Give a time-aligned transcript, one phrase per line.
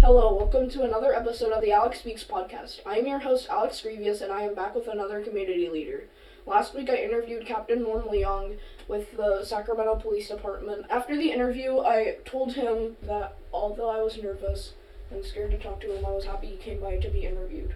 [0.00, 2.78] Hello, welcome to another episode of the Alex Speaks podcast.
[2.86, 6.04] I am your host, Alex Grievous, and I am back with another community leader.
[6.46, 10.86] Last week I interviewed Captain Norm Leong with the Sacramento Police Department.
[10.88, 14.74] After the interview, I told him that although I was nervous
[15.10, 17.74] and scared to talk to him, I was happy he came by to be interviewed.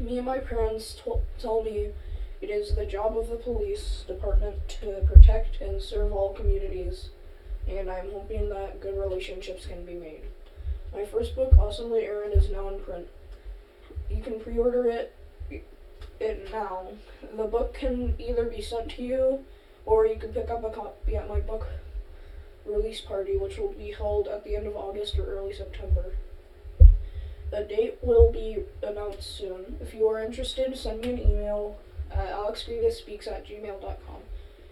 [0.00, 1.90] Me and my parents told tell me
[2.40, 7.10] it is the job of the police department to protect and serve all communities,
[7.68, 10.22] and I'm hoping that good relationships can be made.
[10.92, 13.06] My first book, Awesomely Aaron, is now in print.
[14.10, 15.14] You can pre-order it
[16.20, 16.88] it now.
[17.36, 19.44] The book can either be sent to you,
[19.86, 21.66] or you can pick up a copy at my book
[22.66, 26.12] release party, which will be held at the end of August or early September.
[27.50, 29.78] The date will be announced soon.
[29.80, 31.78] If you are interested, send me an email
[32.10, 34.20] at alexgreevusspeaks at gmail.com,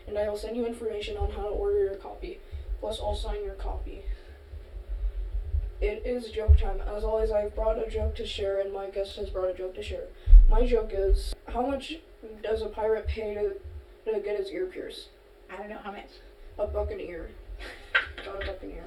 [0.06, 2.38] and I will send you information on how to order your copy.
[2.80, 4.02] Plus, I'll sign your copy.
[5.80, 6.80] It is joke time.
[6.94, 9.74] As always, I've brought a joke to share, and my guest has brought a joke
[9.74, 10.04] to share.
[10.48, 11.96] My joke is how much
[12.42, 15.08] does a pirate pay to, to get his ear pierced?
[15.52, 16.08] I don't know how much.
[16.58, 17.28] A buck an ear.
[18.24, 18.84] Got a buck an ear.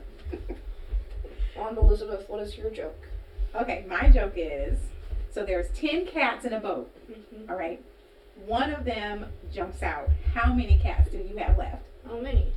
[1.78, 3.08] Elizabeth, what is your joke?
[3.56, 4.80] Okay, my joke is
[5.32, 7.50] so there's 10 cats in a boat, Mm-hmm.
[7.52, 7.84] all right?
[8.46, 10.10] One of them jumps out.
[10.34, 11.84] How many cats do you have left?
[12.08, 12.54] How many?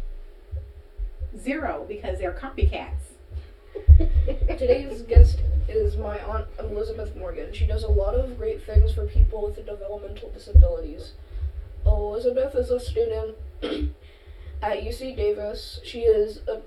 [1.36, 3.11] Zero, because they're copycats.
[4.58, 7.52] Today's guest is my aunt Elizabeth Morgan.
[7.52, 11.12] She does a lot of great things for people with developmental disabilities.
[11.86, 13.36] Elizabeth is a student
[14.62, 15.80] at UC Davis.
[15.84, 16.60] She is uh,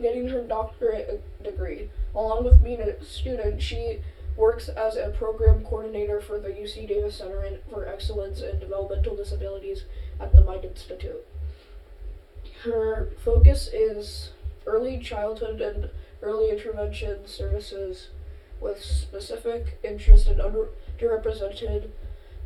[0.00, 1.90] getting her doctorate degree.
[2.14, 4.00] Along with being a student, she
[4.36, 9.84] works as a program coordinator for the UC Davis Center for Excellence in Developmental Disabilities
[10.20, 11.26] at the Mind Institute.
[12.62, 14.30] Her focus is
[14.66, 15.90] early childhood and
[16.22, 18.08] early intervention services
[18.60, 21.90] with specific interest in underrepresented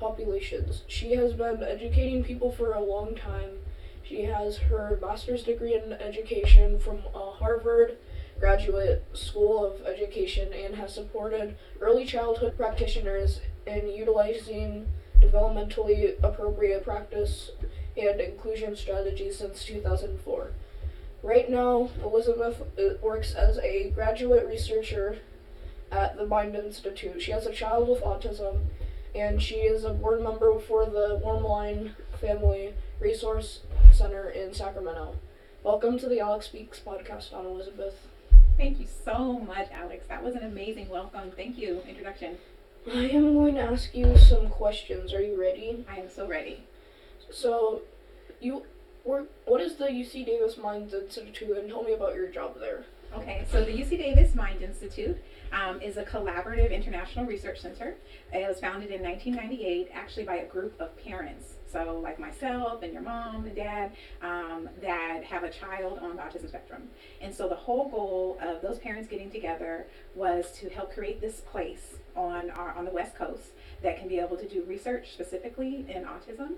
[0.00, 0.82] populations.
[0.86, 3.58] She has been educating people for a long time.
[4.02, 7.98] She has her master's degree in education from Harvard
[8.38, 14.86] Graduate School of Education and has supported early childhood practitioners in utilizing
[15.20, 17.50] developmentally appropriate practice
[17.96, 20.50] and inclusion strategies since 2004.
[21.22, 22.62] Right now, Elizabeth
[23.02, 25.18] works as a graduate researcher
[25.90, 27.20] at the Mind Institute.
[27.20, 28.60] She has a child with autism,
[29.14, 33.60] and she is a board member for the Warm Line Family Resource
[33.92, 35.16] Center in Sacramento.
[35.64, 38.06] Welcome to the Alex Speaks podcast on Elizabeth.
[38.56, 40.06] Thank you so much, Alex.
[40.08, 41.32] That was an amazing welcome.
[41.34, 41.82] Thank you.
[41.88, 42.36] Introduction.
[42.88, 45.12] I am going to ask you some questions.
[45.12, 45.84] Are you ready?
[45.90, 46.62] I am so ready.
[47.30, 47.82] So,
[48.40, 48.62] you
[49.06, 52.84] What is the UC Davis Mind Institute, and tell me about your job there.
[53.14, 55.16] Okay, so the UC Davis Mind Institute
[55.52, 57.94] um, is a collaborative international research center.
[58.32, 61.54] It was founded in 1998, actually by a group of parents.
[61.70, 66.22] So, like myself and your mom and dad, um, that have a child on the
[66.22, 66.88] autism spectrum.
[67.20, 69.86] And so, the whole goal of those parents getting together
[70.16, 73.52] was to help create this place on our on the West Coast
[73.86, 76.54] that can be able to do research specifically in autism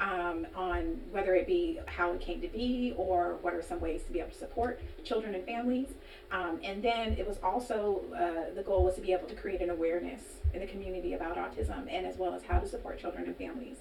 [0.00, 4.02] um, on whether it be how it came to be or what are some ways
[4.02, 5.90] to be able to support children and families.
[6.32, 9.62] Um, and then it was also uh, the goal was to be able to create
[9.62, 10.22] an awareness
[10.54, 13.76] in the community about autism and as well as how to support children and families.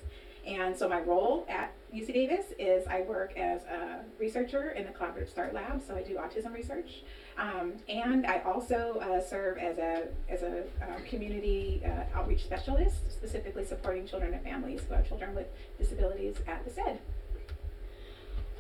[0.46, 4.91] And so my role at UC Davis is I work as a researcher in the
[4.91, 7.03] Collaborative Start Lab, so I do autism research.
[7.38, 13.12] Um, and I also uh, serve as a as a uh, community uh, outreach specialist,
[13.12, 15.47] specifically supporting children and families who have children with
[15.78, 16.97] disabilities at the CEDD.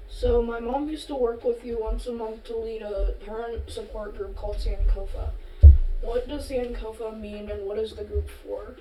[0.07, 3.69] So my mom used to work with you once a month to lead a parent
[3.71, 5.31] support group called Sankofa.
[6.01, 8.75] What does Sankofa mean, and what is the group for?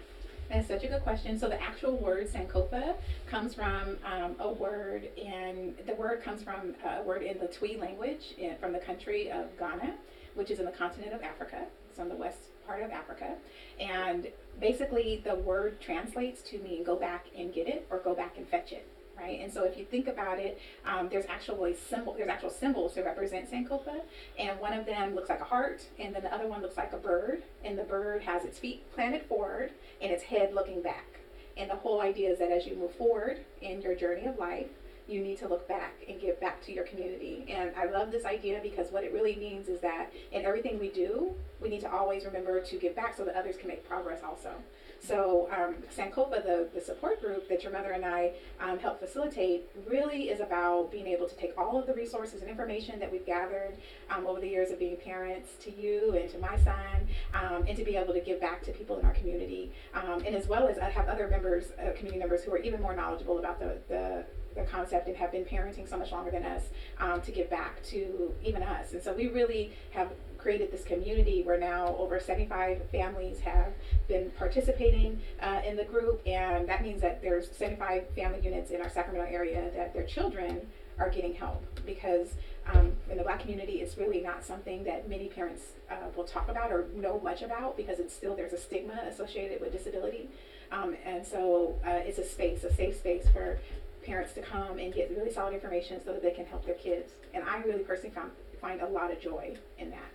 [0.51, 1.39] That's such a good question.
[1.39, 2.95] So the actual word Sankofa
[3.29, 7.77] comes from um, a word in the word comes from a word in the Twi
[7.81, 9.95] language in, from the country of Ghana,
[10.35, 11.67] which is in the continent of Africa.
[11.89, 13.37] It's on the west part of Africa,
[13.79, 14.27] and
[14.59, 18.47] basically the word translates to mean go back and get it or go back and
[18.49, 18.89] fetch it.
[19.21, 22.95] Right, and so if you think about it, um, there's actually symbol, there's actual symbols
[22.95, 24.01] to represent Sankofa,
[24.39, 26.95] and one of them looks like a heart, and then the other one looks like
[26.95, 31.21] a bird, and the bird has its feet planted forward and its head looking back.
[31.59, 34.69] And the whole idea is that as you move forward in your journey of life,
[35.07, 37.45] you need to look back and give back to your community.
[37.49, 40.89] And I love this idea because what it really means is that in everything we
[40.89, 44.21] do, we need to always remember to give back so that others can make progress
[44.25, 44.53] also.
[45.01, 49.69] So um, Sankofa, the, the support group that your mother and I um, help facilitate,
[49.89, 53.27] really is about being able to take all of the resources and information that we've
[53.27, 53.77] gathered
[54.11, 57.77] um, over the years of being parents to you and to my son, um, and
[57.77, 59.73] to be able to give back to people in our community.
[59.95, 62.83] Um, and as well as I have other members, uh, community members, who are even
[62.83, 64.25] more knowledgeable about the, the
[64.55, 66.65] the concept and have been parenting so much longer than us
[66.99, 68.93] um, to give back to even us.
[68.93, 70.11] And so we really have
[70.41, 73.73] created this community where now over 75 families have
[74.09, 78.81] been participating uh, in the group, and that means that there's 75 family units in
[78.81, 80.67] our Sacramento area that their children
[80.99, 81.65] are getting help.
[81.87, 82.35] Because
[82.73, 86.49] um, in the black community it's really not something that many parents uh, will talk
[86.49, 90.29] about or know much about because it's still there's a stigma associated with disability.
[90.73, 93.59] Um, and so uh, it's a space a safe space for
[94.05, 97.13] parents to come and get really solid information so that they can help their kids.
[97.35, 100.11] And i really personally found, find a lot of joy in that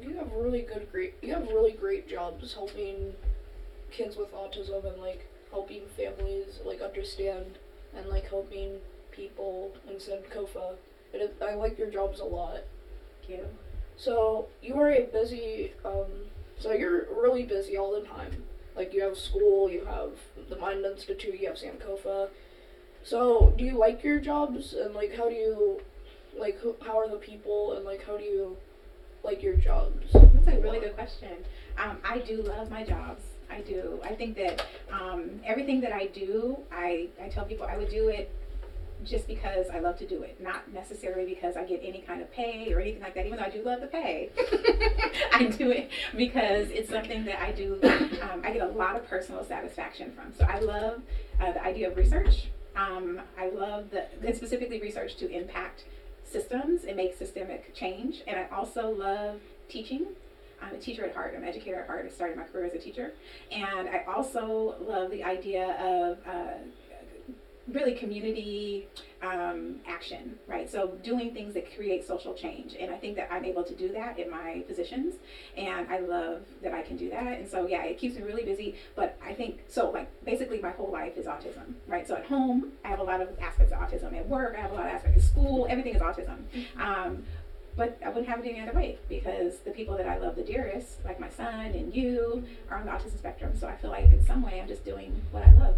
[0.00, 1.14] You have really good, great.
[1.22, 3.14] You have really great jobs helping
[3.90, 7.58] kids with autism and like helping families like understand
[7.94, 8.78] and like helping
[9.10, 10.76] people in Sankofa.
[11.12, 12.60] It is, I like your jobs a lot.
[13.26, 13.46] Thank you
[13.96, 15.72] So you are a busy.
[15.84, 18.44] Um, so you're really busy all the time.
[18.76, 20.12] Like you have school, you have
[20.48, 22.28] the Mind Institute, you have Sankofa.
[23.02, 25.80] So do you like your jobs and like how do you,
[26.38, 28.56] like who, how are the people and like how do you,
[29.24, 30.06] like your jobs?
[30.12, 31.44] That's a really good question.
[31.78, 33.22] Um, I do love my jobs.
[33.50, 34.00] I do.
[34.02, 38.08] I think that um, everything that I do, I, I tell people I would do
[38.08, 38.34] it
[39.04, 42.30] just because I love to do it, not necessarily because I get any kind of
[42.32, 44.30] pay or anything like that, even though I do love the pay.
[45.32, 49.06] I do it because it's something that I do, um, I get a lot of
[49.08, 50.32] personal satisfaction from.
[50.32, 51.02] So I love
[51.40, 52.48] uh, the idea of research.
[52.76, 55.84] Um, I love the, and specifically research to impact
[56.32, 58.22] systems and make systemic change.
[58.26, 60.06] And I also love teaching.
[60.62, 61.34] I'm a teacher at heart.
[61.36, 62.06] I'm an educator at heart.
[62.06, 63.12] I started my career as a teacher.
[63.50, 66.58] And I also love the idea of uh,
[67.68, 68.88] really community
[69.22, 70.68] um, action, right?
[70.68, 72.74] So doing things that create social change.
[72.78, 75.14] And I think that I'm able to do that in my positions.
[75.56, 77.38] And I love that I can do that.
[77.38, 78.74] And so, yeah, it keeps me really busy.
[78.96, 82.06] But I think, so like basically my whole life is autism, right?
[82.06, 84.16] So at home, I have a lot of aspects of autism.
[84.16, 85.24] At work, I have a lot of aspects.
[85.24, 86.38] At school, everything is autism.
[86.78, 87.22] Um,
[87.76, 90.42] but I wouldn't have it any other way because the people that I love the
[90.42, 93.56] dearest, like my son and you, are on the autism spectrum.
[93.58, 95.76] So I feel like in some way I'm just doing what I love.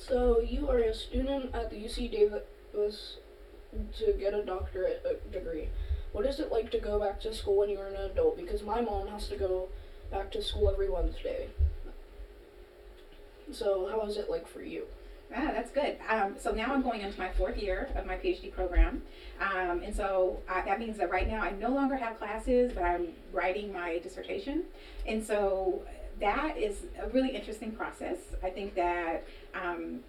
[0.00, 3.16] So you are a student at the UC Davis
[3.98, 5.68] to get a doctorate uh, degree.
[6.12, 8.36] What is it like to go back to school when you're an adult?
[8.36, 9.68] Because my mom has to go
[10.10, 11.48] back to school every Wednesday.
[13.52, 14.86] So how is it like for you?
[15.36, 15.98] Ah, that's good.
[16.08, 19.02] Um, so now I'm going into my fourth year of my PhD program.
[19.40, 22.82] Um, and so uh, that means that right now I no longer have classes, but
[22.82, 24.64] I'm writing my dissertation.
[25.06, 25.82] And so
[26.20, 28.18] that is a really interesting process.
[28.42, 29.24] I think that
[29.54, 30.00] um,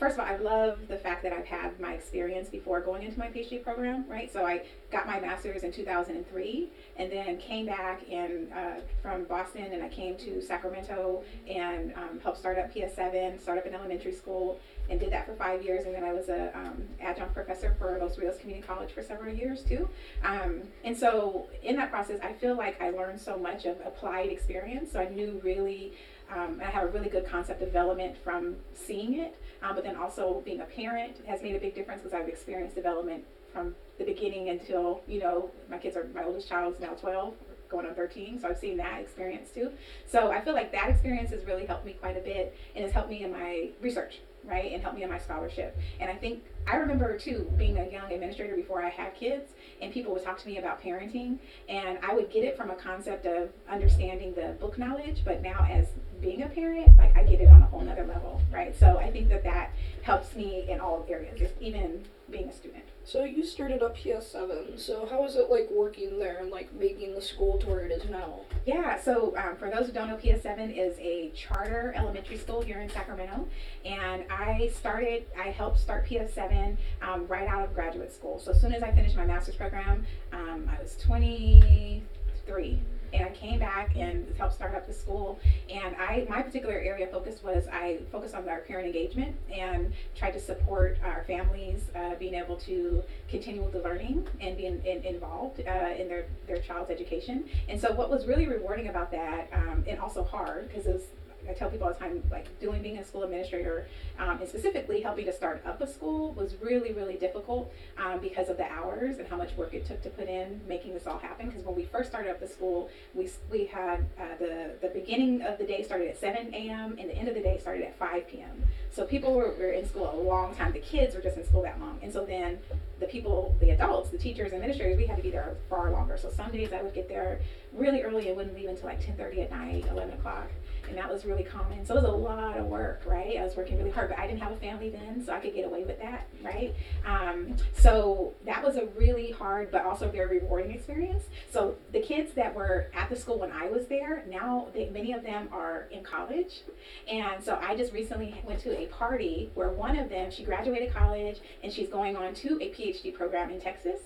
[0.00, 3.18] first of all, I love the fact that I've had my experience before going into
[3.18, 4.32] my PhD program, right?
[4.32, 9.72] So I got my master's in 2003 and then came back and uh, from Boston
[9.72, 14.12] and I came to Sacramento and um, helped start up PS7, start up an elementary
[14.12, 14.58] school,
[14.88, 15.84] and did that for five years.
[15.84, 19.34] And then I was a um, adjunct professor for Los Rios Community College for several
[19.34, 19.86] years too.
[20.24, 24.30] Um, and so in that process, I feel like I learned so much of applied
[24.30, 24.92] experience.
[24.92, 25.92] So I knew really
[26.34, 30.42] um, I have a really good concept development from seeing it, um, but then also
[30.44, 34.48] being a parent has made a big difference because I've experienced development from the beginning
[34.48, 37.34] until you know my kids are my oldest child is now 12
[37.68, 39.70] going on 13 so i've seen that experience too.
[40.06, 42.92] So i feel like that experience has really helped me quite a bit and has
[42.92, 45.78] helped me in my research right and helped me in my scholarship.
[46.00, 49.92] And i think i remember too being a young administrator before i had kids and
[49.92, 51.38] people would talk to me about parenting
[51.68, 55.66] and i would get it from a concept of understanding the book knowledge but now
[55.70, 55.88] as
[56.20, 59.10] being a parent like i get it on a whole nother level right so i
[59.10, 63.44] think that that helps me in all areas just even being a student So you
[63.44, 64.78] started up PS7.
[64.78, 67.90] So how is it like working there and like making the school to where it
[67.90, 68.40] is now?
[68.64, 72.80] Yeah, so um, for those who don't know, PS7 is a charter elementary school here
[72.80, 73.48] in Sacramento.
[73.84, 78.38] And I started, I helped start PS7 um, right out of graduate school.
[78.38, 82.78] So as soon as I finished my master's program, um, I was 23.
[83.12, 85.40] And I came back and helped start up the school.
[85.68, 89.92] And I, my particular area of focus was I focused on our parent engagement and
[90.16, 94.82] tried to support our families uh, being able to continue with the learning and being
[94.84, 97.44] in, involved uh, in their, their child's education.
[97.68, 101.02] And so what was really rewarding about that, um, and also hard because it was
[101.48, 103.86] I tell people all the time, like doing being a school administrator,
[104.18, 108.48] um, and specifically helping to start up a school was really, really difficult um, because
[108.48, 111.18] of the hours and how much work it took to put in making this all
[111.18, 111.46] happen.
[111.48, 115.42] Because when we first started up the school, we we had uh, the the beginning
[115.42, 116.96] of the day started at 7 a.m.
[116.98, 118.64] and the end of the day started at 5 p.m.
[118.92, 120.72] So people were, were in school a long time.
[120.72, 122.58] The kids were just in school that long, and so then
[122.98, 126.18] the people, the adults, the teachers, and administrators, we had to be there far longer.
[126.18, 127.40] So some days I would get there
[127.72, 130.50] really early and wouldn't leave until like 10:30 at night, 11 o'clock
[130.90, 131.86] and that was really common.
[131.86, 133.36] So it was a lot of work, right?
[133.38, 135.54] I was working really hard, but I didn't have a family then, so I could
[135.54, 136.74] get away with that, right?
[137.06, 141.24] Um, so that was a really hard, but also very rewarding experience.
[141.50, 145.12] So the kids that were at the school when I was there, now they, many
[145.12, 146.62] of them are in college,
[147.10, 150.92] and so I just recently went to a party where one of them she graduated
[150.92, 154.00] college and she's going on to a PhD program in Texas,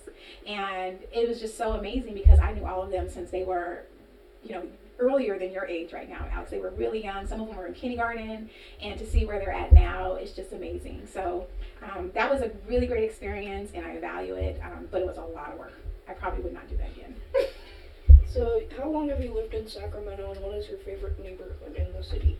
[0.45, 3.85] and it was just so amazing because I knew all of them since they were
[4.45, 4.63] you know,
[4.99, 6.51] earlier than your age right now, Alex.
[6.51, 7.27] They were really young.
[7.27, 8.49] Some of them were in kindergarten,
[8.81, 11.07] and to see where they're at now is just amazing.
[11.11, 11.47] So
[11.83, 14.61] um, that was a really great experience, and I value it.
[14.63, 15.73] Um, but it was a lot of work.
[16.07, 17.15] I probably would not do that again.
[18.27, 21.91] so, how long have you lived in Sacramento, and what is your favorite neighborhood in
[21.93, 22.37] the city?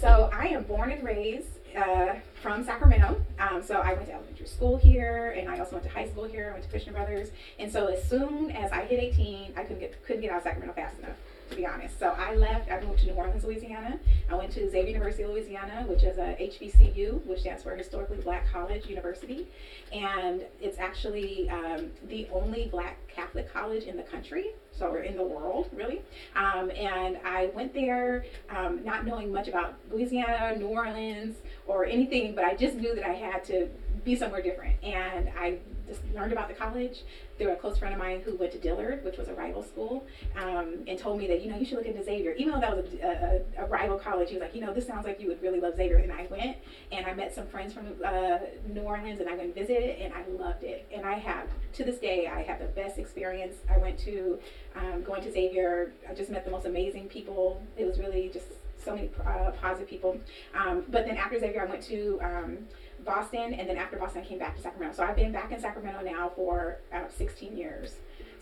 [0.00, 3.20] So I am born and raised uh, from Sacramento.
[3.38, 6.24] Um, so I went to elementary school here, and I also went to high school
[6.24, 6.48] here.
[6.48, 7.30] I went to Christian Brothers.
[7.58, 10.42] And so as soon as I hit 18, I couldn't get couldn't get out of
[10.44, 11.16] Sacramento fast enough
[11.50, 11.98] to be honest.
[11.98, 13.98] So I left, I moved to New Orleans, Louisiana.
[14.30, 18.18] I went to Xavier University of Louisiana, which is a HBCU, which stands for Historically
[18.18, 19.46] Black College University.
[19.92, 24.46] And it's actually um, the only black Catholic college in the country.
[24.72, 26.02] So we're in the world, really.
[26.34, 31.36] Um, and I went there um, not knowing much about Louisiana, New Orleans,
[31.66, 33.68] or anything, but I just knew that I had to
[34.04, 34.82] be somewhere different.
[34.82, 37.04] And I just learned about the college
[37.38, 40.06] through a close friend of mine who went to Dillard, which was a rival school,
[40.36, 42.32] um, and told me that, you know, you should look into Xavier.
[42.32, 44.86] Even though that was a, a, a, rival college, he was like, you know, this
[44.86, 45.98] sounds like you would really love Xavier.
[45.98, 46.56] And I went
[46.92, 48.38] and I met some friends from uh,
[48.68, 50.86] New Orleans and I went and visited and I loved it.
[50.92, 53.56] And I have, to this day, I have the best experience.
[53.70, 54.38] I went to,
[54.74, 57.62] um, going to Xavier, I just met the most amazing people.
[57.76, 58.46] It was really just
[58.82, 60.18] so many uh, positive people.
[60.54, 62.58] Um, but then after Xavier, I went to, um,
[63.06, 64.96] Boston, and then after Boston, I came back to Sacramento.
[64.96, 67.94] So I've been back in Sacramento now for about 16 years.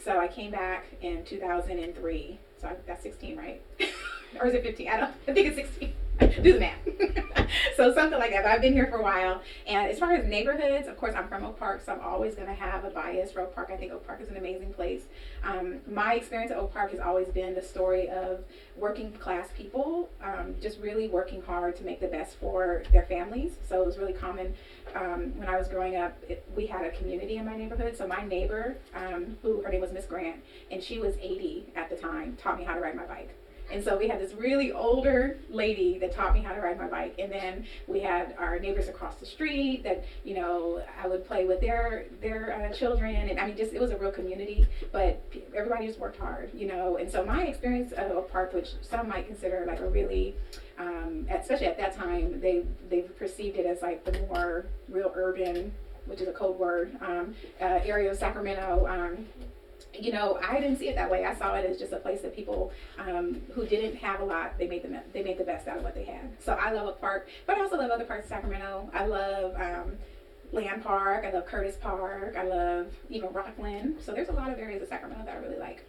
[0.02, 2.38] So I came back in 2003.
[2.61, 3.62] So I, that's 16, right?
[4.40, 4.88] or is it 15?
[4.88, 5.14] I don't.
[5.28, 5.92] I think it's 16.
[6.21, 7.49] Do the math.
[7.76, 8.44] so something like that.
[8.44, 9.42] But I've been here for a while.
[9.66, 12.47] And as far as neighborhoods, of course, I'm from Oak Park, so I'm always going
[12.47, 13.71] to have a bias for Oak Park.
[13.73, 15.02] I think Oak Park is an amazing place.
[15.42, 18.44] Um, my experience at Oak Park has always been the story of
[18.76, 23.52] working class people, um, just really working hard to make the best for their families.
[23.68, 24.54] So it was really common
[24.94, 26.16] um, when I was growing up.
[26.28, 27.97] It, we had a community in my neighborhood.
[27.97, 30.37] So my neighbor, um, who her name was Miss Grant,
[30.71, 33.35] and she was 80 at the time, taught me how to ride my bike.
[33.73, 36.87] And so we had this really older lady that taught me how to ride my
[36.87, 37.14] bike.
[37.18, 41.44] And then we had our neighbors across the street that, you know, I would play
[41.47, 43.14] with their their uh, children.
[43.14, 44.66] And I mean, just it was a real community.
[44.92, 45.23] But
[45.54, 46.97] everybody just worked hard, you know.
[46.97, 50.35] And so my experience of Oak Park, which some might consider like a really
[50.78, 55.73] um, especially at that time, they they perceived it as like the more real urban,
[56.06, 58.87] which is a code word, um, uh, area of Sacramento.
[58.88, 59.26] Um,
[59.99, 61.25] you know, I didn't see it that way.
[61.25, 64.59] I saw it as just a place that people um, who didn't have a lot,
[64.59, 66.31] they made the they made the best out of what they had.
[66.41, 68.91] So I love Oak Park, but I also love other parts of Sacramento.
[68.93, 69.93] I love um,
[70.53, 71.25] Land Park.
[71.25, 72.37] I love Curtis Park.
[72.37, 74.03] I love even Rocklin.
[74.03, 75.85] So there's a lot of areas of Sacramento that I really like.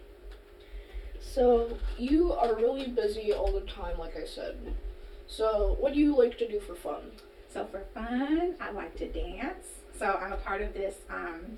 [1.20, 4.76] So you are really busy all the time, like I said.
[5.28, 7.12] So what do you like to do for fun?
[7.52, 9.66] So for fun, I like to dance.
[9.98, 10.96] So I'm a part of this.
[11.10, 11.58] Um,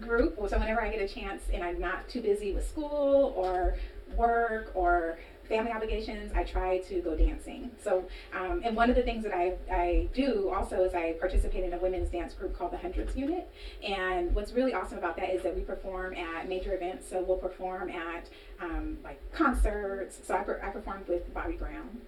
[0.00, 0.36] group.
[0.48, 3.76] So whenever I get a chance and I'm not too busy with school or
[4.16, 7.70] work or family obligations, I try to go dancing.
[7.82, 11.64] So, um, and one of the things that I, I do also is I participate
[11.64, 13.50] in a women's dance group called the Hundreds Unit.
[13.86, 17.08] And what's really awesome about that is that we perform at major events.
[17.08, 18.28] So we'll perform at
[18.60, 20.18] um, like concerts.
[20.24, 22.00] So I, per- I performed with Bobby Brown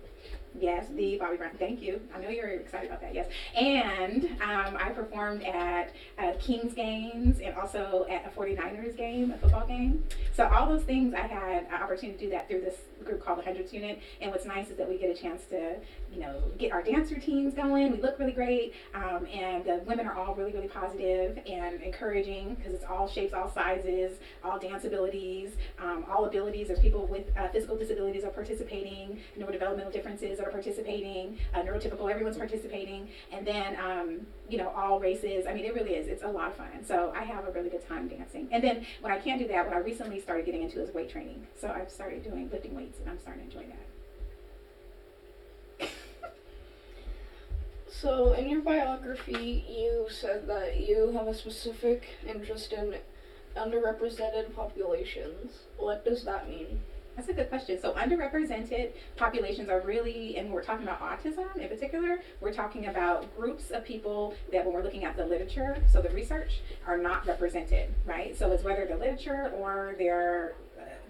[0.61, 1.53] Yes, the Bobby Brown.
[1.59, 2.01] Thank you.
[2.15, 3.15] I know you're excited about that.
[3.15, 9.33] Yes, and um, I performed at uh, Kings games and also at a 49ers game,
[9.33, 10.05] a football game.
[10.35, 13.39] So all those things I had an opportunity to do that through this group called
[13.39, 14.01] the Hundreds Unit.
[14.21, 15.77] And what's nice is that we get a chance to,
[16.17, 17.93] you know, get our dance routines going.
[17.93, 22.55] We look really great, um, and the women are all really, really positive and encouraging
[22.55, 26.69] because it's all shapes, all sizes, all dance abilities, um, all abilities.
[26.69, 32.39] There's people with uh, physical disabilities are participating, neurodevelopmental differences are participating, uh, neurotypical, everyone's
[32.39, 35.45] participating, and then, um, you know, all races.
[35.47, 36.07] I mean, it really is.
[36.09, 36.83] It's a lot of fun.
[36.83, 38.49] So I have a really good time dancing.
[38.53, 41.11] And then when I can't do that, what I recently started getting into is weight
[41.11, 41.47] training.
[41.61, 43.96] So I've started doing lifting weights, and I'm starting to enjoy that.
[47.99, 52.97] So, in your biography, you said that you have a specific interest in
[53.57, 55.61] underrepresented populations.
[55.79, 56.81] What does that mean?
[57.17, 57.81] That's a good question.
[57.81, 63.35] So underrepresented populations are really, and we're talking about autism in particular, we're talking about
[63.35, 67.27] groups of people that when we're looking at the literature, so the research, are not
[67.27, 68.37] represented, right?
[68.37, 70.53] So it's whether the literature or they're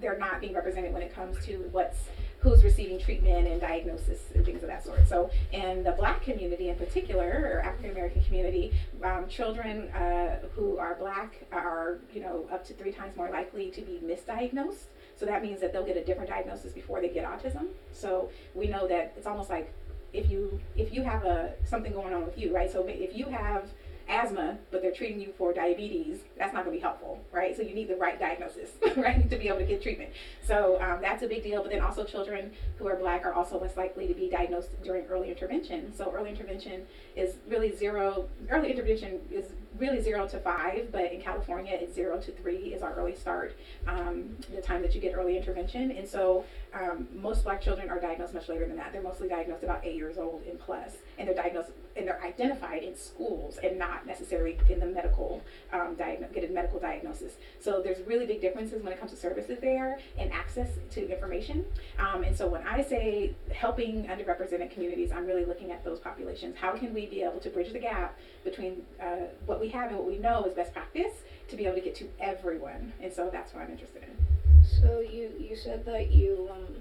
[0.00, 1.98] they're not being represented when it comes to what's
[2.46, 5.06] who's receiving treatment and diagnosis and things of that sort.
[5.08, 8.72] So in the black community in particular, or African American community,
[9.02, 13.70] um, children uh, who are black are, you know, up to three times more likely
[13.70, 14.86] to be misdiagnosed
[15.16, 17.68] so that means that they'll get a different diagnosis before they get autism.
[17.92, 19.72] So we know that it's almost like
[20.12, 22.70] if you if you have a something going on with you, right?
[22.70, 23.68] So if you have
[24.08, 27.56] asthma, but they're treating you for diabetes, that's not going to be helpful, right?
[27.56, 30.10] So you need the right diagnosis, right, to be able to get treatment.
[30.42, 31.62] So um, that's a big deal.
[31.62, 35.06] But then also children who are black are also less likely to be diagnosed during
[35.06, 35.94] early intervention.
[35.94, 36.82] So early intervention
[37.16, 38.28] is really zero.
[38.48, 39.46] Early intervention is
[39.78, 43.56] really zero to five, but in California, it's zero to three is our early start,
[43.86, 45.90] um, the time that you get early intervention.
[45.90, 48.92] And so um, most black children are diagnosed much later than that.
[48.92, 52.82] They're mostly diagnosed about eight years old and plus, and they're diagnosed and they're identified
[52.82, 55.42] in schools and not necessarily in the medical
[55.72, 57.32] um, diagno- get a medical diagnosis.
[57.58, 61.64] So there's really big differences when it comes to services there and access to information.
[61.98, 66.56] Um, and so when I say helping underrepresented communities, I'm really looking at those populations.
[66.56, 69.98] How can we be able to bridge the gap between uh, what we have and
[69.98, 71.12] what we know is best practice
[71.48, 72.92] to be able to get to everyone?
[73.00, 74.64] And so that's what I'm interested in.
[74.80, 76.76] So you you said that you um,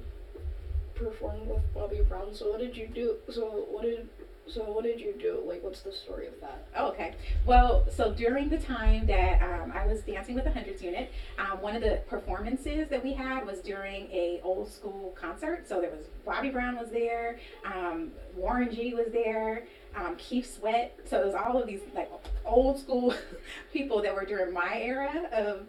[0.95, 2.33] performed with Bobby Brown.
[2.33, 3.17] So what did you do?
[3.29, 4.07] So what did
[4.47, 5.41] so what did you do?
[5.45, 6.67] Like, what's the story of that?
[6.75, 7.15] Oh, okay.
[7.45, 11.61] Well, so during the time that um, I was dancing with the Hundreds Unit, um,
[11.61, 15.67] one of the performances that we had was during a old school concert.
[15.67, 19.63] So there was Bobby Brown was there, um, Warren G was there,
[19.95, 20.97] um, Keith Sweat.
[21.05, 22.11] So was all of these like
[22.45, 23.13] old school
[23.73, 25.65] people that were during my era of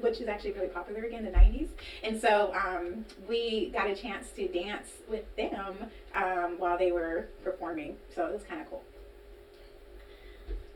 [0.00, 1.68] which is actually really popular again in the 90s.
[2.02, 5.74] And so um, we got a chance to dance with them
[6.14, 7.96] um, while they were performing.
[8.14, 8.84] So it was kind of cool.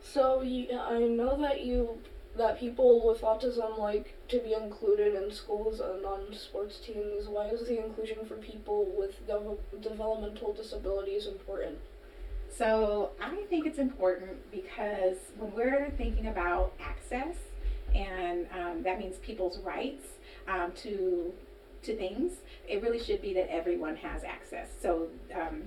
[0.03, 1.99] So you, I know that you
[2.37, 7.27] that people with autism like to be included in schools and on sports teams.
[7.27, 11.77] Why is the inclusion for people with de- developmental disabilities important?
[12.55, 17.35] So I think it's important because when we're thinking about access
[17.95, 20.05] and um, that means people's rights
[20.47, 21.33] um, to
[21.83, 22.33] to things.
[22.67, 24.69] It really should be that everyone has access.
[24.81, 25.63] So um,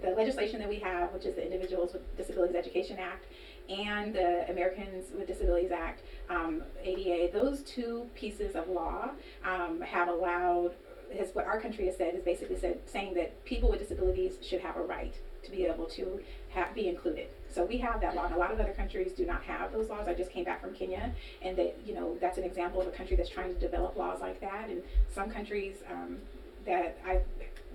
[0.00, 3.26] the legislation that we have, which is the Individuals with Disabilities Education Act
[3.68, 9.10] and the Americans with Disabilities Act, um, ADA, those two pieces of law
[9.44, 10.72] um, have allowed,
[11.18, 14.60] has what our country has said is basically said saying that people with disabilities should
[14.60, 16.20] have a right to be able to
[16.52, 17.28] ha- be included.
[17.50, 19.88] So we have that law, and a lot of other countries do not have those
[19.88, 20.08] laws.
[20.08, 22.90] I just came back from Kenya, and that you know that's an example of a
[22.90, 24.68] country that's trying to develop laws like that.
[24.68, 26.18] And some countries um,
[26.66, 27.20] that I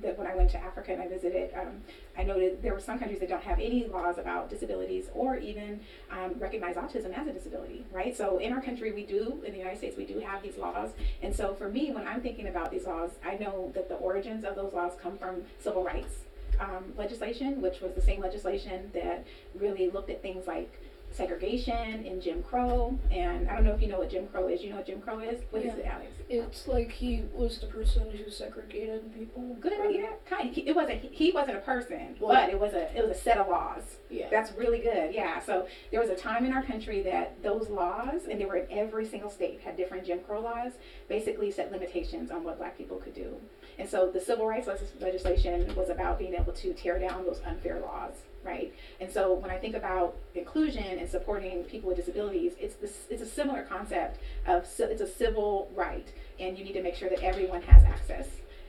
[0.01, 1.81] that when I went to Africa and I visited, um,
[2.17, 5.79] I noted there were some countries that don't have any laws about disabilities or even
[6.11, 8.15] um, recognize autism as a disability, right?
[8.15, 10.91] So in our country, we do, in the United States, we do have these laws.
[11.21, 14.43] And so for me, when I'm thinking about these laws, I know that the origins
[14.43, 16.19] of those laws come from civil rights
[16.59, 20.79] um, legislation, which was the same legislation that really looked at things like
[21.11, 22.97] segregation and Jim Crow.
[23.11, 24.61] And I don't know if you know what Jim Crow is.
[24.61, 25.41] You know what Jim Crow is?
[25.49, 26.11] What is it, Alex?
[26.29, 29.57] It's like he was the person who segregated people.
[29.59, 30.49] Good, yeah, kind.
[30.49, 30.57] Of.
[30.57, 31.01] It wasn't.
[31.11, 33.97] He wasn't a person, well, but it was a it was a set of laws.
[34.09, 35.13] Yeah, that's really good.
[35.13, 35.39] Yeah.
[35.39, 38.71] So there was a time in our country that those laws, and they were in
[38.71, 40.73] every single state, had different Jim Crow laws.
[41.07, 43.35] Basically, set limitations on what Black people could do.
[43.79, 44.67] And so the civil rights
[44.99, 48.11] legislation was about being able to tear down those unfair laws,
[48.43, 48.73] right?
[48.99, 53.21] And so when I think about inclusion and supporting people with disabilities, it's this it's
[53.21, 56.11] a similar concept of it's a civil right,
[56.41, 58.27] and you need to make sure that everyone has access.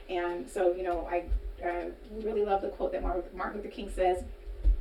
[0.09, 1.25] And so you know I
[1.67, 1.91] uh,
[2.23, 4.23] really love the quote that Martin Luther King says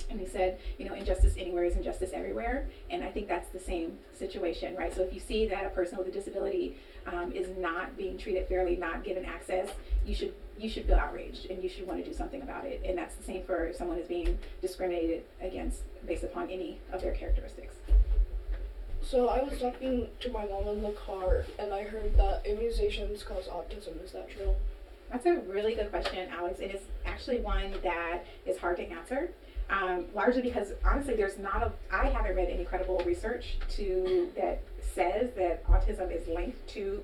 [0.09, 2.67] and he said, you know, injustice anywhere is injustice everywhere.
[2.89, 4.93] And I think that's the same situation, right?
[4.93, 8.47] So if you see that a person with a disability um, is not being treated
[8.47, 9.69] fairly, not given access,
[10.05, 12.81] you should you should feel outraged and you should want to do something about it.
[12.85, 17.13] And that's the same for someone is being discriminated against based upon any of their
[17.13, 17.75] characteristics.
[19.01, 23.25] So I was talking to my mom in the car, and I heard that immunizations
[23.25, 24.03] cause autism.
[24.03, 24.53] Is that true?
[25.11, 26.59] That's a really good question, Alex.
[26.59, 29.31] And It is actually one that is hard to answer.
[29.69, 31.71] Um, largely because honestly, there's not a.
[31.91, 37.03] I haven't read any credible research to that says that autism is linked to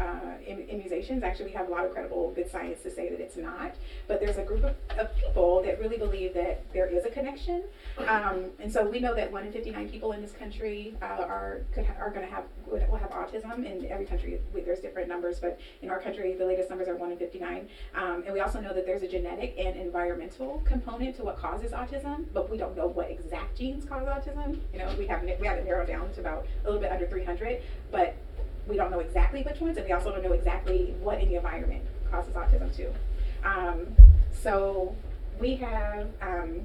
[0.00, 1.22] uh, im- immunizations.
[1.22, 3.74] Actually, we have a lot of credible, good science to say that it's not.
[4.08, 7.64] But there's a group of, of people that really believe that there is a connection.
[8.08, 11.62] Um, and so we know that one in 59 people in this country uh, are
[11.76, 13.64] ha- are going to have will have autism.
[13.64, 17.12] In every country, there's different numbers, but in our country, the latest numbers are one
[17.12, 17.68] in 59.
[17.94, 21.72] Um, and we also know that there's a genetic and environmental component to what causes
[21.72, 24.58] autism, but we don't know what exact genes cause autism.
[24.72, 27.62] You know, we haven't we haven't narrowed down to about a little bit under 300,
[27.90, 28.16] but
[28.66, 31.36] we don't know exactly which ones, and we also don't know exactly what in the
[31.36, 32.92] environment causes autism too.
[33.44, 33.94] Um,
[34.32, 34.94] so
[35.38, 36.62] we have, um,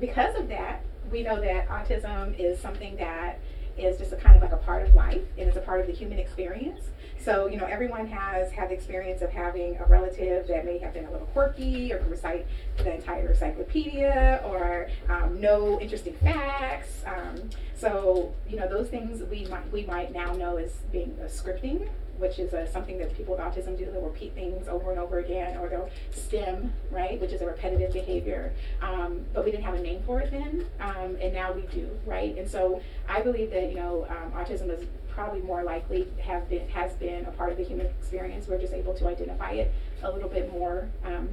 [0.00, 3.38] because of that, we know that autism is something that
[3.76, 5.86] is just a kind of like a part of life and it's a part of
[5.86, 6.90] the human experience.
[7.18, 10.92] So, you know, everyone has had the experience of having a relative that may have
[10.92, 17.02] been a little quirky or can recite the entire encyclopedia or um, know interesting facts.
[17.06, 21.88] Um, so, you know, those things we might we might now know as being scripting,
[22.18, 23.86] which is a, something that people with autism do.
[23.86, 27.92] They'll repeat things over and over again, or they'll stim, right, which is a repetitive
[27.92, 28.52] behavior.
[28.82, 31.90] Um, but we didn't have a name for it then, um, and now we do,
[32.06, 32.36] right?
[32.36, 36.68] And so I believe that you know um, autism is probably more likely have been
[36.68, 38.48] has been a part of the human experience.
[38.48, 39.72] We're just able to identify it
[40.02, 41.28] a little bit more um,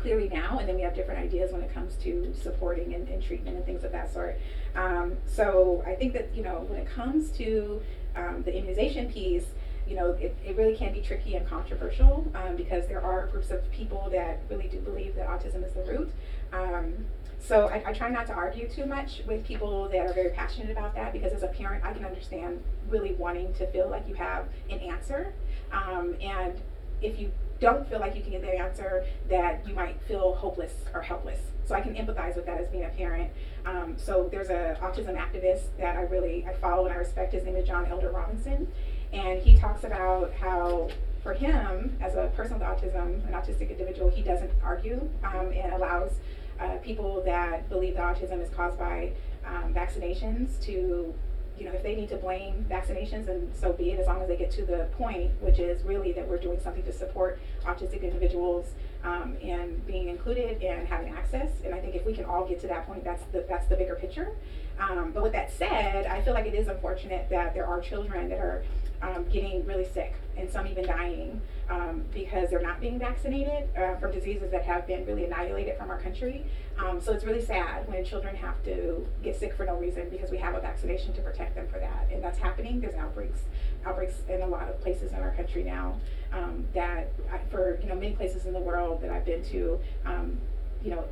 [0.00, 3.22] clearly now, and then we have different ideas when it comes to supporting and, and
[3.22, 4.38] treatment and things of that sort.
[4.74, 7.80] Um, so I think that you know when it comes to
[8.16, 9.46] um, the immunization piece,
[9.86, 13.50] you know it, it really can be tricky and controversial um, because there are groups
[13.50, 16.12] of people that really do believe that autism is the root.
[16.52, 17.06] Um,
[17.42, 20.70] so I, I try not to argue too much with people that are very passionate
[20.70, 24.14] about that because as a parent, I can understand really wanting to feel like you
[24.14, 25.34] have an answer.
[25.72, 26.60] Um, and
[27.00, 30.74] if you don't feel like you can get the answer, that you might feel hopeless
[30.94, 31.40] or helpless.
[31.64, 33.30] So I can empathize with that as being a parent.
[33.64, 37.32] Um, so there's an autism activist that I really I follow and I respect.
[37.32, 38.68] His name is John Elder Robison,
[39.12, 40.88] and he talks about how
[41.22, 45.72] for him as a person with autism, an autistic individual, he doesn't argue um, and
[45.72, 46.12] allows
[46.58, 49.12] uh, people that believe that autism is caused by
[49.46, 51.14] um, vaccinations to,
[51.58, 54.28] you know, if they need to blame vaccinations, and so be it, as long as
[54.28, 58.02] they get to the point, which is really that we're doing something to support autistic
[58.02, 58.70] individuals
[59.04, 61.50] um, and being included and having access.
[61.64, 63.76] And I think if we can all get to that point, that's the that's the
[63.76, 64.32] bigger picture.
[64.78, 68.28] Um, but with that said, I feel like it is unfortunate that there are children
[68.30, 68.64] that are
[69.02, 73.96] um, getting really sick and some even dying um, because they're not being vaccinated uh,
[73.96, 76.44] from diseases that have been really annihilated from our country.
[76.78, 80.30] Um, so it's really sad when children have to get sick for no reason because
[80.30, 82.80] we have a vaccination to protect them for that, and that's happening.
[82.80, 83.40] There's outbreaks,
[83.84, 86.00] outbreaks in a lot of places in our country now.
[86.32, 89.78] Um, that I, for you know many places in the world that I've been to,
[90.06, 90.38] um,
[90.82, 91.04] you know,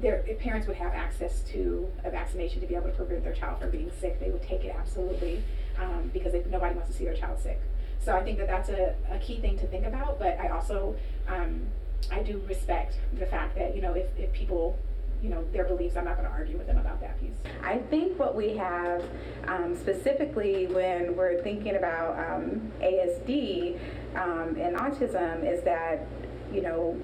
[0.00, 3.60] their parents would have access to a vaccination to be able to prevent their child
[3.60, 5.42] from being sick, they would take it absolutely
[5.78, 7.60] um, because they, nobody wants to see their child sick.
[8.00, 10.18] So I think that that's a, a key thing to think about.
[10.18, 10.96] But I also
[11.28, 11.62] um,
[12.10, 14.78] I do respect the fact that you know if, if people
[15.22, 17.78] you know their beliefs i'm not going to argue with them about that piece i
[17.78, 19.02] think what we have
[19.48, 23.78] um, specifically when we're thinking about um, asd
[24.14, 26.06] um, and autism is that
[26.52, 27.00] you know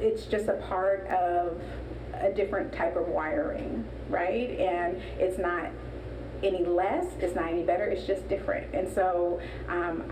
[0.00, 1.60] it's just a part of
[2.14, 5.68] a different type of wiring right and it's not
[6.44, 10.02] any less it's not any better it's just different and so um,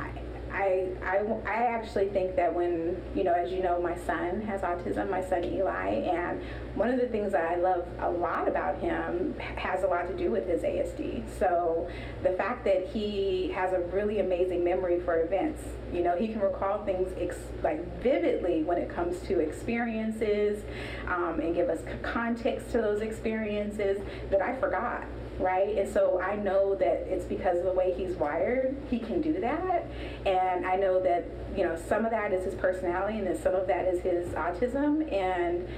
[0.52, 4.60] I, I, I, actually think that when, you know, as you know, my son has
[4.60, 6.42] autism, my son Eli, and
[6.74, 10.16] one of the things that I love a lot about him has a lot to
[10.16, 11.22] do with his ASD.
[11.38, 11.88] So
[12.22, 16.40] the fact that he has a really amazing memory for events, you know, he can
[16.40, 20.62] recall things ex- like vividly when it comes to experiences
[21.06, 23.98] um, and give us context to those experiences
[24.30, 25.04] that I forgot
[25.38, 25.76] right?
[25.76, 29.40] And so I know that it's because of the way he's wired, he can do
[29.40, 29.86] that.
[30.26, 31.24] And I know that,
[31.56, 34.28] you know, some of that is his personality and then some of that is his
[34.34, 35.12] autism.
[35.12, 35.68] And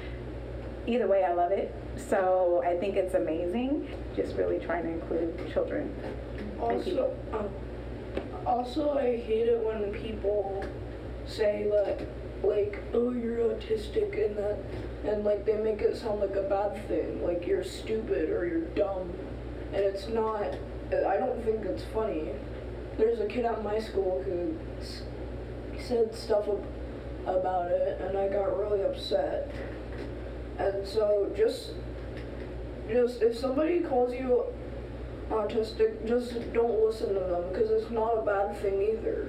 [0.87, 1.75] either way, I love it.
[1.97, 3.89] So I think it's amazing.
[4.17, 5.95] Just really trying to include children.
[6.61, 7.49] Also, um,
[8.47, 10.65] also, I hate it when people
[11.27, 12.07] say that,
[12.47, 14.59] like, oh, you're autistic, and that,
[15.05, 18.61] and like they make it sound like a bad thing, like you're stupid or you're
[18.61, 19.13] dumb,
[19.75, 20.43] and it's not.
[20.93, 22.31] I don't think it's funny.
[22.97, 25.03] There's a kid at my school who s-
[25.81, 29.51] said stuff ab- about it, and I got really upset.
[30.59, 31.73] And so just,
[32.89, 34.45] just if somebody calls you
[35.31, 39.29] autistic, just don't listen to them because it's not a bad thing either.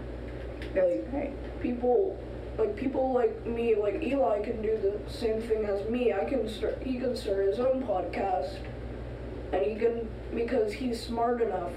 [0.75, 1.62] Like Right.
[1.62, 2.17] people,
[2.60, 6.13] like people like me, like Eli can do the same thing as me.
[6.13, 6.77] I can start.
[6.84, 8.58] He can start his own podcast,
[9.51, 11.71] and he can because he's smart enough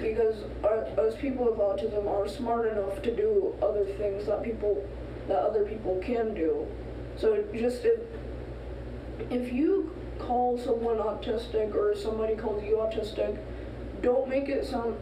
[0.00, 4.86] because uh, us people with autism are smart enough to do other things that people
[5.28, 6.66] that other people can do.
[7.16, 8.00] So just if
[9.30, 13.38] if you call someone autistic or somebody calls you autistic,
[14.02, 14.96] don't make it sound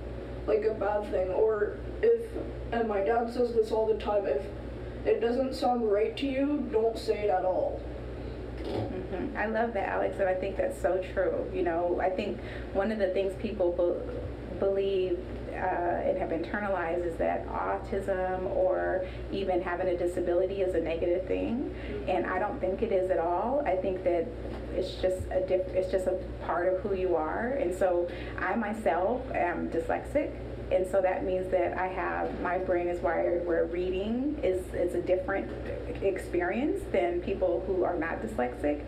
[0.46, 1.28] like a bad thing.
[1.28, 2.30] Or if
[2.72, 4.42] and my dad says this all the time, if
[5.06, 7.80] it doesn't sound right to you, don't say it at all.
[8.64, 9.36] Mm-hmm.
[9.36, 11.44] I love that, Alex, and I think that's so true.
[11.54, 12.38] You know, I think
[12.72, 15.18] one of the things people be- believe
[15.52, 21.26] uh, and have internalized is that autism or even having a disability is a negative
[21.26, 21.74] thing,
[22.06, 23.62] and I don't think it is at all.
[23.66, 24.26] I think that
[24.74, 28.54] it's just a diff- it's just a part of who you are, and so I
[28.54, 30.30] myself am dyslexic
[30.70, 34.94] and so that means that I have my brain is wired where reading is is
[34.94, 35.50] a different
[36.02, 38.84] experience than people who are not dyslexic.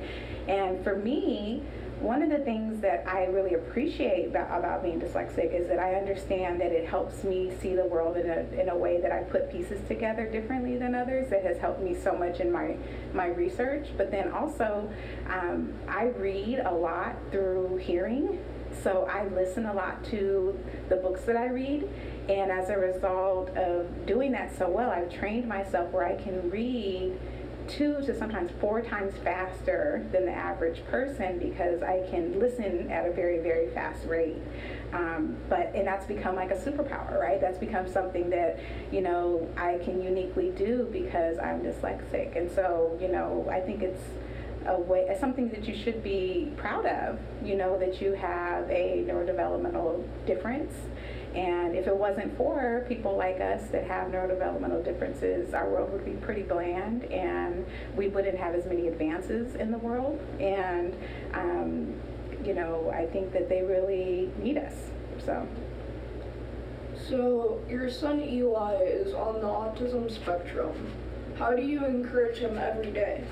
[0.48, 1.62] And for me,
[2.00, 5.94] one of the things that I really appreciate about, about being dyslexic is that I
[5.96, 9.22] understand that it helps me see the world in a, in a way that I
[9.24, 11.28] put pieces together differently than others.
[11.28, 12.76] That has helped me so much in my,
[13.12, 13.88] my research.
[13.98, 14.90] But then also,
[15.28, 18.38] um, I read a lot through hearing.
[18.83, 21.88] So I listen a lot to the books that I read.
[22.28, 26.50] And as a result of doing that so well, I've trained myself where I can
[26.50, 27.18] read
[27.70, 33.06] two to sometimes four times faster than the average person because I can listen at
[33.06, 34.38] a very, very fast rate.
[34.92, 37.40] Um, but and that's become like a superpower, right?
[37.40, 38.59] That's become something that
[38.90, 43.83] you know I can uniquely do because I'm dyslexic, and so you know I think
[43.83, 44.02] it's
[44.66, 47.18] a way something that you should be proud of.
[47.44, 50.74] You know that you have a neurodevelopmental difference
[51.34, 56.04] and if it wasn't for people like us that have neurodevelopmental differences, our world would
[56.04, 57.64] be pretty bland and
[57.96, 60.20] we wouldn't have as many advances in the world.
[60.40, 60.96] And,
[61.34, 61.94] um,
[62.44, 64.74] you know, I think that they really need us.
[65.24, 65.46] So.
[67.08, 70.74] So, your son Eli is on the autism spectrum.
[71.38, 73.24] How do you encourage him every day?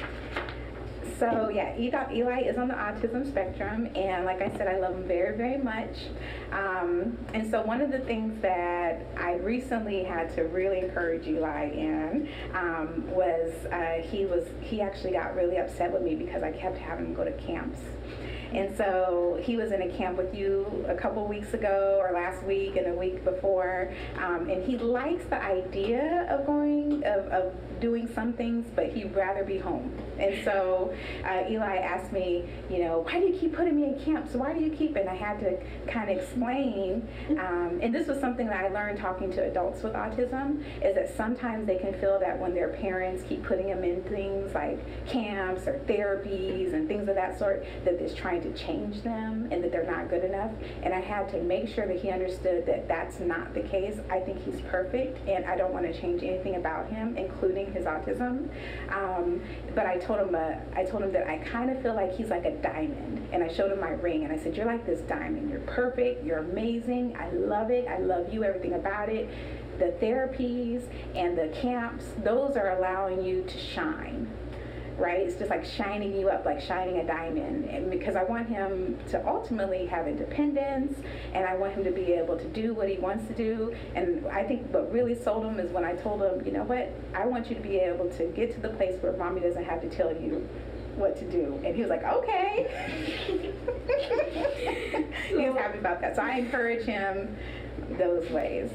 [1.19, 5.05] So yeah, Eli is on the autism spectrum, and like I said, I love him
[5.05, 5.97] very, very much.
[6.53, 11.71] Um, and so one of the things that I recently had to really encourage Eli
[11.71, 16.53] in um, was uh, he was he actually got really upset with me because I
[16.53, 17.81] kept having him go to camps.
[18.53, 22.43] And so he was in a camp with you a couple weeks ago, or last
[22.45, 23.93] week, and a week before.
[24.17, 29.15] Um, and he likes the idea of going, of, of doing some things, but he'd
[29.15, 29.93] rather be home.
[30.19, 34.01] And so uh, Eli asked me, you know, why do you keep putting me in
[34.01, 34.35] camps?
[34.35, 34.97] Why do you keep?
[34.97, 35.01] It?
[35.01, 36.38] And I had to kind of explain.
[37.31, 41.15] Um, and this was something that I learned talking to adults with autism, is that
[41.17, 45.67] sometimes they can feel that when their parents keep putting them in things like camps
[45.67, 49.73] or therapies and things of that sort, that it's trying to change them and that
[49.73, 50.51] they're not good enough.
[50.83, 53.99] And I had to make sure that he understood that that's not the case.
[54.11, 57.85] I think he's perfect, and I don't want to change anything about him, including his
[57.85, 58.49] autism.
[58.91, 59.41] Um,
[59.75, 62.29] but I told him, uh, I told him that I kind of feel like he's
[62.29, 65.01] like a diamond, and I showed him my ring, and I said, "You're like this
[65.01, 65.51] diamond.
[65.51, 66.25] You're perfect.
[66.29, 67.17] You're amazing.
[67.19, 67.89] I love it.
[67.89, 68.45] I love you.
[68.45, 69.29] Everything about it."
[69.79, 70.83] The therapies
[71.15, 74.29] and the camps, those are allowing you to shine
[74.99, 75.21] right?
[75.21, 77.67] It's just like shining you up, like shining a diamond.
[77.67, 80.99] And because I want him to ultimately have independence
[81.33, 83.75] and I want him to be able to do what he wants to do.
[83.95, 86.93] And I think what really sold him is when I told him, you know what,
[87.15, 89.81] I want you to be able to get to the place where mommy doesn't have
[89.83, 90.47] to tell you
[90.99, 91.61] what to do.
[91.65, 92.67] And he was like, okay.
[95.29, 96.17] he was happy about that.
[96.17, 97.37] So I encourage him
[97.99, 98.71] those ways.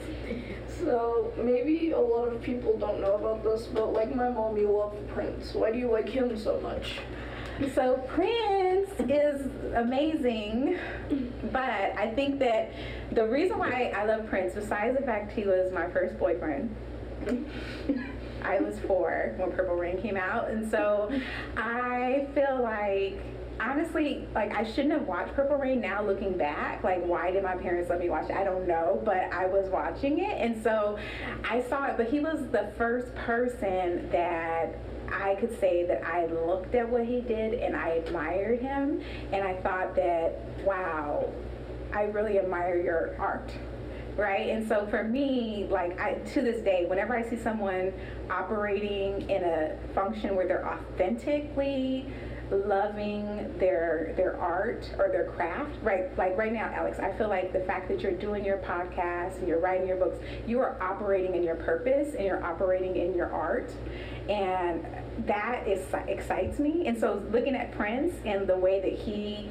[0.79, 4.71] So maybe a lot of people don't know about this, but like my mom, you
[4.71, 5.53] love Prince.
[5.53, 6.99] Why do you like him so much?
[7.75, 10.79] So Prince is amazing,
[11.51, 12.73] but I think that
[13.11, 16.75] the reason why I love Prince, besides the fact he was my first boyfriend,
[18.43, 21.11] I was four when Purple Rain came out, and so
[21.57, 23.19] I feel like
[23.59, 26.83] honestly, like I shouldn't have watched Purple Rain now looking back.
[26.83, 28.35] Like, why did my parents let me watch it?
[28.35, 30.37] I don't know, but I was watching it.
[30.41, 30.97] And so
[31.43, 34.75] I saw it, but he was the first person that
[35.11, 39.01] I could say that I looked at what he did and I admired him.
[39.31, 41.31] And I thought that, wow,
[41.93, 43.51] I really admire your art
[44.15, 44.49] right?
[44.49, 47.93] And so for me like I, to this day whenever i see someone
[48.29, 52.07] operating in a function where they're authentically
[52.51, 57.51] loving their their art or their craft right like right now alex i feel like
[57.51, 61.35] the fact that you're doing your podcast and you're writing your books you are operating
[61.35, 63.71] in your purpose and you're operating in your art.
[64.29, 64.85] And
[65.25, 66.87] that is excites me.
[66.87, 69.49] And so looking at prince and the way that he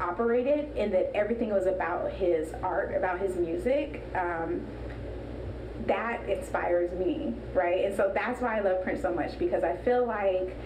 [0.00, 4.02] operated and that everything was about his art, about his music.
[4.14, 4.62] Um,
[5.86, 7.84] that inspires me, right?
[7.84, 10.56] And so that's why I love Prince so much because I feel like,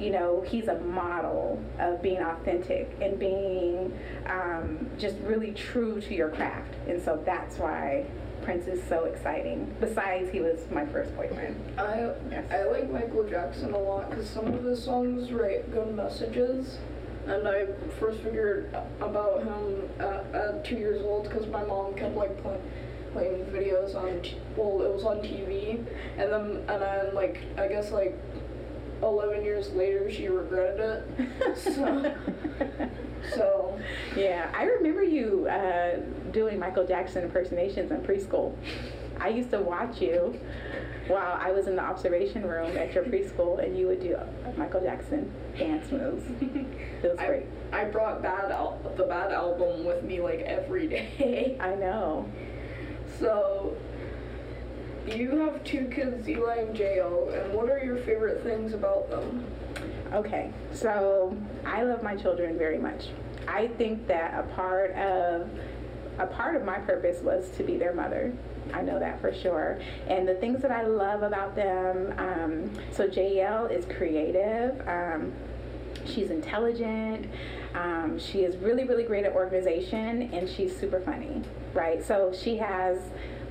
[0.00, 6.14] you know, he's a model of being authentic and being um, just really true to
[6.14, 6.74] your craft.
[6.88, 8.06] And so that's why
[8.42, 9.72] Prince is so exciting.
[9.80, 11.56] Besides, he was my first boyfriend.
[11.78, 12.44] I Yes.
[12.50, 16.78] I like Michael Jackson a lot because some of his songs write good messages.
[17.26, 17.66] And I
[18.00, 22.58] first figured about him at, at two years old because my mom kept like play,
[23.12, 25.78] playing videos on t- well it was on TV
[26.18, 28.18] and then and then like I guess like
[29.02, 31.56] eleven years later she regretted it.
[31.56, 32.14] so
[33.34, 33.78] so
[34.16, 36.00] Yeah, I remember you uh,
[36.32, 38.54] doing Michael Jackson impersonations in preschool.
[39.22, 40.38] I used to watch you
[41.06, 44.18] while I was in the observation room at your preschool, and you would do
[44.56, 46.24] Michael Jackson dance moves.
[47.02, 47.46] It was I, great.
[47.72, 51.56] I brought bad al- the bad album with me like every day.
[51.60, 52.28] I know.
[53.18, 53.76] So,
[55.06, 59.44] you have two kids, Eli and Jo, and what are your favorite things about them?
[60.12, 63.08] Okay, so I love my children very much.
[63.48, 65.48] I think that a part of
[66.18, 68.32] a part of my purpose was to be their mother.
[68.72, 69.80] I know that for sure.
[70.08, 74.86] And the things that I love about them, um, so JL is creative.
[74.88, 75.32] Um,
[76.04, 77.28] she's intelligent.
[77.74, 81.42] Um, she is really, really great at organization, and she's super funny,
[81.74, 82.04] right?
[82.04, 82.98] So she has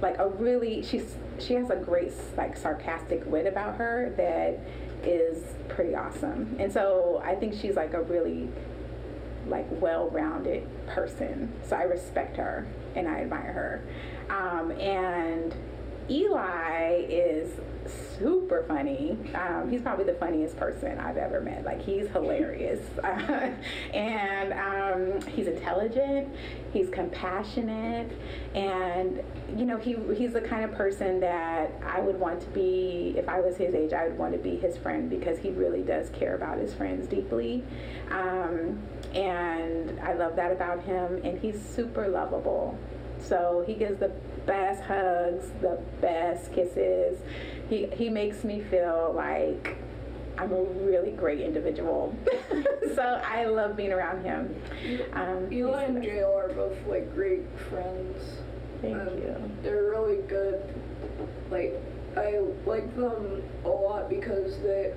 [0.02, 4.60] like a really she's she has a great like sarcastic wit about her that
[5.08, 6.56] is pretty awesome.
[6.60, 8.50] And so I think she's like a really
[9.47, 11.52] like well-rounded person.
[11.67, 13.82] So I respect her and I admire her.
[14.32, 15.54] Um, and
[16.10, 17.52] Eli is
[18.17, 19.17] super funny.
[19.34, 21.65] Um, he's probably the funniest person I've ever met.
[21.65, 22.80] Like he's hilarious,
[23.94, 26.34] and um, he's intelligent.
[26.72, 28.12] He's compassionate,
[28.56, 29.22] and
[29.58, 33.28] you know he he's the kind of person that I would want to be if
[33.28, 33.94] I was his age.
[33.94, 37.08] I would want to be his friend because he really does care about his friends
[37.08, 37.63] deeply.
[38.12, 38.82] Um,
[39.13, 41.22] and I love that about him.
[41.24, 42.78] And he's super lovable.
[43.22, 44.10] So he gives the
[44.46, 47.20] best hugs, the best kisses.
[47.70, 49.78] He he makes me feel like
[50.38, 52.16] I'm a really great individual.
[52.96, 54.56] so I love being around him.
[55.14, 56.04] Um, he's and.
[56.04, 58.38] Jo are both like great friends.
[58.82, 59.52] Thank Um, you.
[59.62, 60.62] They're really good.
[61.52, 61.74] Like
[62.18, 64.94] I like them a lot because they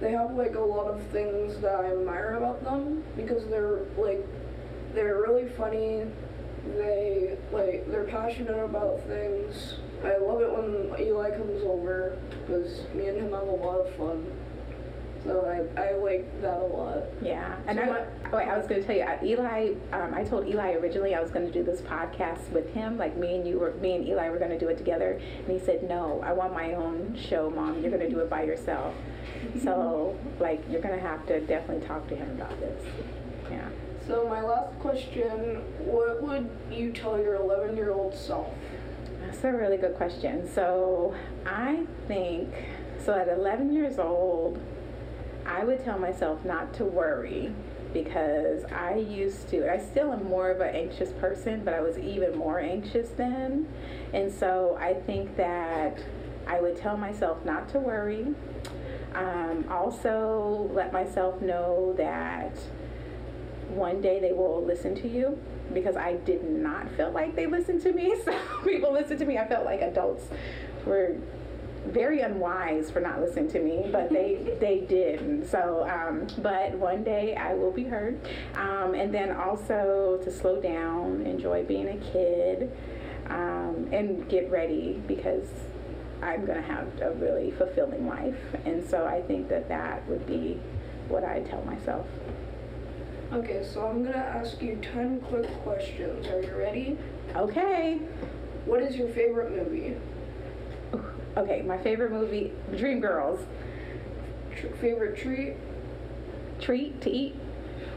[0.00, 4.24] they have like a lot of things that I admire about them because they're like
[4.94, 6.04] they're really funny.
[6.76, 9.74] They like they're passionate about things.
[10.04, 13.94] I love it when Eli comes over because me and him have a lot of
[13.94, 14.26] fun.
[15.24, 15.40] So
[15.76, 16.98] I, I like that a lot.
[17.20, 19.72] Yeah, and So I, what- oh, wait, I was going to tell you, Eli.
[19.92, 23.16] Um, I told Eli originally I was going to do this podcast with him, like
[23.16, 25.58] me and you were, me and Eli were going to do it together, and he
[25.64, 27.80] said, "No, I want my own show, Mom.
[27.80, 28.94] You're going to do it by yourself."
[29.64, 32.84] so, like, you're going to have to definitely talk to him about this.
[33.50, 33.68] Yeah.
[34.06, 38.54] So my last question, what would you tell your 11 year old self?
[39.20, 40.48] That's a really good question.
[40.48, 41.12] So
[41.44, 42.54] I think,
[43.04, 44.60] so at 11 years old,
[45.44, 47.52] I would tell myself not to worry
[47.92, 51.98] because I used to, I still am more of an anxious person, but I was
[51.98, 53.66] even more anxious then.
[54.12, 55.98] And so I think that
[56.46, 58.26] I would tell myself not to worry.
[59.14, 62.56] Um, also, let myself know that
[63.68, 65.38] one day they will listen to you
[65.72, 68.14] because I did not feel like they listened to me.
[68.24, 69.38] So people listened to me.
[69.38, 70.24] I felt like adults
[70.84, 71.16] were
[71.86, 75.48] very unwise for not listening to me, but they they did.
[75.48, 78.18] So, um, but one day I will be heard.
[78.56, 82.76] Um, and then also to slow down, enjoy being a kid,
[83.28, 85.48] um, and get ready because
[86.22, 88.38] I'm gonna have a really fulfilling life.
[88.64, 90.58] And so I think that that would be
[91.08, 92.06] what I tell myself.
[93.32, 96.26] Okay, so I'm gonna ask you 10 quick questions.
[96.28, 96.96] Are you ready?
[97.34, 97.98] Okay.
[98.64, 99.96] What is your favorite movie?
[101.36, 103.44] Okay, my favorite movie, Dreamgirls.
[104.58, 105.52] Tr- favorite treat?
[106.60, 107.36] Treat to eat.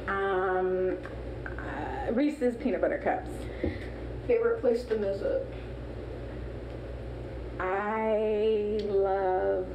[0.10, 0.98] Um,
[1.46, 3.30] uh, Reese's peanut butter cups.
[4.28, 5.48] Favorite place to visit?
[7.62, 9.68] I love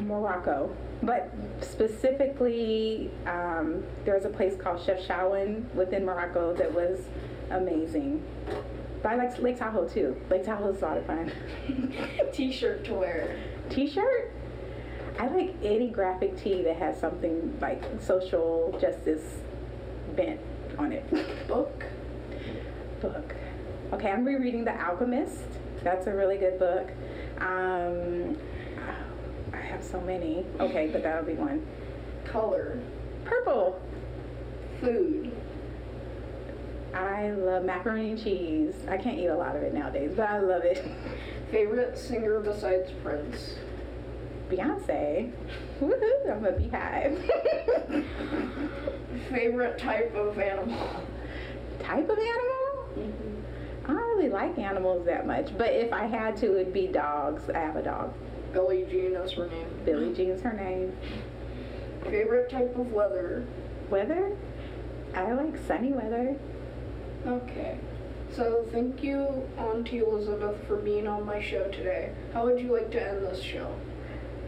[0.00, 1.30] Morocco, but
[1.60, 7.00] specifically, um, there's a place called Chefchaouen within Morocco that was
[7.50, 8.22] amazing.
[9.02, 10.20] But I like Lake Tahoe too.
[10.30, 11.32] Lake Tahoe is a lot of fun.
[12.32, 13.38] T-shirt to wear.
[13.70, 14.32] T-shirt.
[15.18, 19.22] I like any graphic tee that has something like social justice
[20.14, 20.40] bent
[20.78, 21.08] on it.
[21.48, 21.84] Book.
[23.00, 23.34] book.
[23.92, 25.44] Okay, I'm rereading The Alchemist.
[25.82, 26.90] That's a really good book.
[27.38, 28.36] Um,
[29.66, 30.44] have so many.
[30.60, 31.66] Okay, but that'll be one.
[32.24, 32.78] Color.
[33.24, 33.80] Purple.
[34.80, 35.32] Food.
[36.94, 38.74] I love macaroni and cheese.
[38.88, 40.84] I can't eat a lot of it nowadays, but I love it.
[41.50, 43.56] Favorite singer besides Prince.
[44.48, 45.30] Beyonce.
[45.80, 48.04] Woohoo, I'm a Beyhive.
[49.30, 51.02] Favorite type of animal.
[51.80, 52.88] Type of animal?
[52.96, 53.36] Mm-hmm.
[53.84, 57.48] I don't really like animals that much, but if I had to, it'd be dogs.
[57.50, 58.12] I have a dog.
[58.56, 59.68] Billie Jean is her name.
[59.84, 60.96] Billie Jean's her name.
[62.04, 63.44] Favorite type of weather.
[63.90, 64.34] Weather?
[65.14, 66.34] I like sunny weather.
[67.26, 67.76] Okay.
[68.32, 72.12] So thank you, Auntie Elizabeth, for being on my show today.
[72.32, 73.74] How would you like to end this show?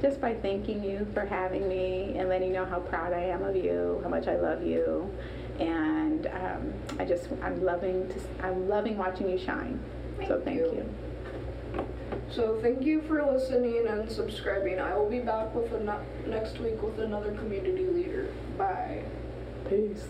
[0.00, 3.42] Just by thanking you for having me and letting you know how proud I am
[3.42, 5.12] of you, how much I love you,
[5.60, 9.78] and um, I just I'm loving to I'm loving watching you shine.
[10.26, 10.72] so Thank thank you.
[10.76, 10.94] you.
[12.30, 14.78] So thank you for listening and subscribing.
[14.78, 18.28] I will be back with a next week with another community leader.
[18.56, 19.02] Bye.
[19.68, 20.08] Peace.